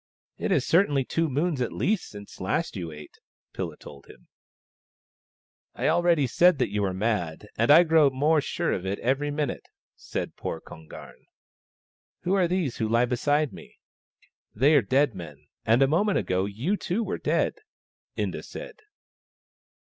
"It 0.39 0.51
is 0.51 0.65
certainly 0.65 1.05
two 1.05 1.29
moons 1.29 1.61
at 1.61 1.71
least 1.71 2.09
since 2.09 2.41
last 2.41 2.75
you 2.75 2.91
ate," 2.91 3.19
Pilla 3.53 3.77
told 3.77 4.07
him." 4.07 4.29
I 5.75 5.83
said 5.83 5.89
already 5.89 6.25
that 6.25 6.71
you 6.71 6.81
were 6.81 6.91
mad, 6.91 7.47
and 7.55 7.69
I 7.69 7.83
grow 7.83 8.09
more 8.09 8.41
sure 8.41 8.71
of 8.71 8.83
it 8.83 8.97
every 8.97 9.29
minute," 9.29 9.67
said 9.95 10.35
poor 10.35 10.59
Kon 10.59 10.87
garn." 10.87 11.27
Who 12.23 12.33
are 12.33 12.47
these 12.47 12.77
who 12.77 12.89
lie 12.89 13.05
beside 13.05 13.53
me?"" 13.53 13.77
They 14.59 14.73
are 14.73 14.81
dead 14.81 15.13
men; 15.13 15.45
and 15.67 15.83
a 15.83 15.87
moment 15.87 16.17
ago 16.17 16.45
you 16.45 16.77
too 16.77 17.03
were 17.03 17.19
dead," 17.19 17.53
Inda 18.17 18.43
said. 18.43 18.79